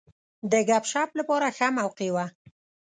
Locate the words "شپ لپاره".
0.91-1.47